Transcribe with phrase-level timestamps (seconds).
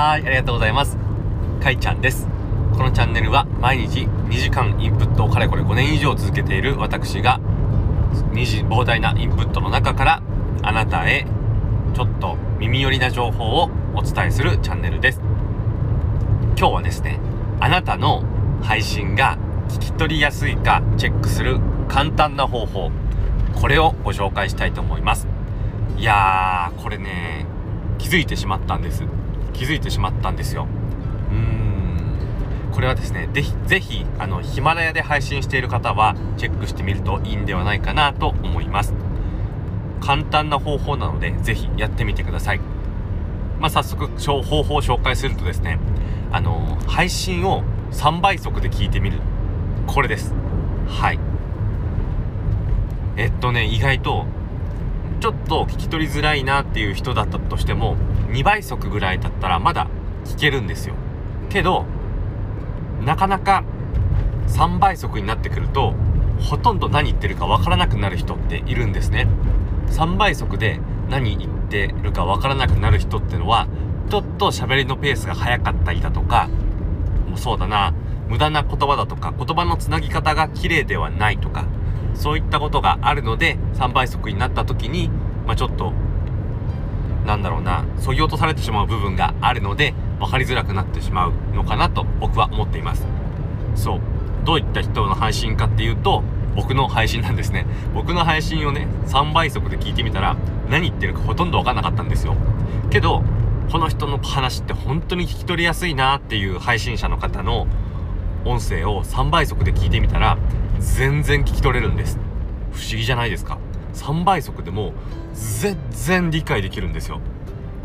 [0.00, 0.96] はい、ありがとうございます。
[1.62, 2.26] かいちゃんです。
[2.72, 7.38] このチャンネルは毎日2時間インプットをかれこれ5年以上続けている私が
[8.32, 10.22] 2時膨大なインプットの中から
[10.62, 11.26] あなたへ
[11.94, 15.20] ちょっと耳寄りな情報をお伝えするチャンネルです。
[16.56, 17.20] 今日はですね、
[17.60, 18.24] あなたの
[18.62, 19.36] 配信が
[19.68, 22.90] 聞き取りやすいかチェックする簡単な方法、
[23.60, 25.28] これをご紹介したいと思います。
[25.98, 27.44] いやー、これね、
[27.98, 29.04] 気づいてしまったんです
[29.52, 30.66] 気づいてしまったんですよ。
[31.32, 32.70] うん。
[32.72, 38.94] これはですねぜひぜひあのヒマラヤで配信している方はチェックしてみるといいんではないかなと思います。
[40.00, 42.60] 簡単な方法なのでぜひやってみてください。
[43.58, 45.78] まあ、早速方法を紹介するとですね
[46.32, 49.18] あの配信を3倍速で聞いてみる。
[49.86, 50.34] これです。
[50.88, 51.18] はい。
[53.16, 54.26] えっとね意外と
[55.20, 57.96] ちょっと聞き取りづらいなっていう人だったとしても
[58.30, 59.86] 2倍速ぐらいだったらまだ
[60.24, 60.94] 聞けるんですよ。
[61.50, 61.84] けど
[63.04, 63.62] なかなか
[64.48, 65.94] 3倍速になってくると
[66.40, 69.28] ほとんど何言ってるかわからなくなる人っているんですね。
[69.88, 73.68] 3倍速で何言ってるかわからなくなる人ってのは
[74.08, 76.48] ちょっと喋りのペースが速かったりだとか
[77.28, 77.92] もうそうだな。
[78.28, 81.66] 無駄な言葉だとか言葉のつなぎ方が綺麗ではないとか
[82.14, 85.10] そういったことがあるので3倍速になった時に、
[85.50, 85.92] まあ、ちょっと
[87.26, 93.04] なんだろうなそぎ落とされてしまう部分があるので分かりづらくなってしまうのかなと僕は思っています。
[93.74, 94.00] そう。
[94.44, 96.22] どういった人の配信かっていうと
[96.54, 97.66] 僕の配信なんですね。
[97.94, 100.36] 僕の配信をね3倍速で聞いてみたら
[100.68, 102.36] 何言ってるかほとんど分かんなかったんですよ。
[102.90, 103.24] けど
[103.72, 107.66] この人の話って本当に聞き取りやすいなっていう配信者の方の
[108.44, 110.38] 音声を3倍速で聞いてみたら
[110.78, 112.20] 全然聞き取れるんです。
[112.72, 113.58] 不思議じゃないですか。
[113.94, 114.92] 3倍速でも
[115.34, 117.20] 全然理解できるんですよ。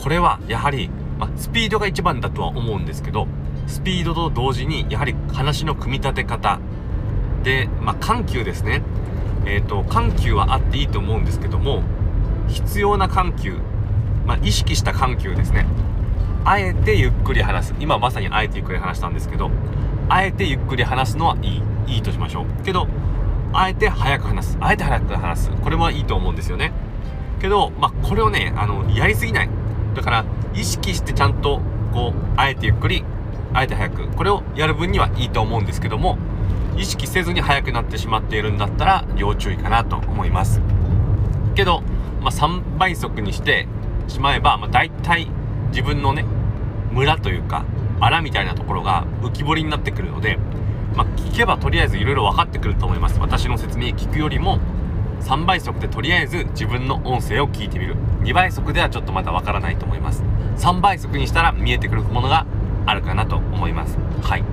[0.00, 3.28] これはやはり、まスピードが一番だとは思うんですけど
[3.66, 6.58] スピードと同時にやはり話の組み立て方
[7.42, 8.82] で、ま、緩急ですね。
[9.46, 11.82] えっ、ー、と緩急はあっていいと思うんですけども
[12.48, 13.58] 必要な緩急、
[14.26, 15.66] ま、意識した緩急ですね。
[16.44, 17.74] あえてゆっくり話す。
[17.80, 19.50] 今まさにあえてゆっくり話したんですけど
[20.08, 22.64] あえてゆっくり話すのはいいいいとしましょう。
[22.64, 22.88] けど
[23.54, 24.58] あえて早く話す。
[24.60, 25.50] あえて早く話す。
[25.50, 26.72] これもいいと思うんですよね。
[27.40, 29.48] けどまあこれをねあのやりすぎない。
[29.94, 31.60] だから意識してちゃんと
[31.92, 33.04] こうあえてゆっくり
[33.52, 36.18] あえて早くこれをやる分にはいいと思うんですけども
[36.76, 40.60] 意識せずに速くなってしまっているんだったら要注意かなと思います。
[41.54, 41.82] けど、
[42.20, 43.68] まあ、3倍速にして
[44.08, 45.30] しまえば、まあ、大体
[45.68, 46.24] 自分のね
[46.90, 47.64] ムラというか
[48.00, 50.38] 穴みたいなところが浮き彫りになってくるので
[50.96, 53.18] まあ、聞けばとりあえずいろいろ分かってくると思います。
[53.84, 54.58] 私の説明聞くよりも
[55.20, 57.96] 3倍速でとりあえず自分の音声を聞いてみる。
[58.22, 60.22] 2倍速ではちょっとまだ分からないと思います。
[60.56, 62.46] 3倍速にしたら見えてくるものが
[62.86, 63.98] あるかなと思います。
[64.22, 64.44] はい。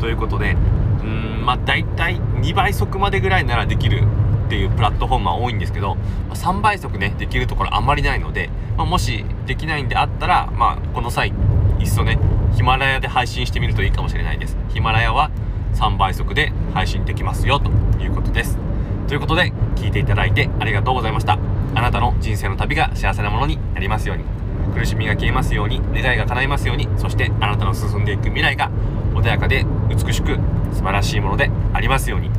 [0.00, 0.56] ということで
[1.02, 4.02] うんまあ大体2倍速までぐらいならできる
[4.46, 5.96] っていうプラットフォームは多いんですけど
[6.30, 11.32] 3倍速ねできるところあんまりないので、まあ、もしできないんであったらまあこの際
[11.78, 12.18] いっそね
[12.54, 14.56] ヒマラヤで配信してみるといいかもしれないです。
[14.70, 15.30] ヒマラヤは
[15.74, 17.70] 3倍速で配信できますよと
[18.02, 18.69] いうことです。
[19.10, 21.36] ということで聞いていただいてありがとうございました。
[21.74, 24.24] あなたの人生の旅が幸せなものになりますように。
[24.72, 28.70] 苦しみが消えますように願いが叶いますようにそしてあなたの進んでいく未来が
[29.12, 30.38] 穏やかで美しく
[30.72, 32.30] 素晴らしいものでありますように。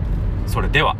[0.48, 0.96] それでは。